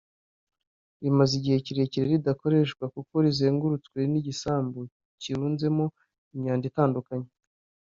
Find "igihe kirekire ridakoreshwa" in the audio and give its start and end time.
1.39-2.83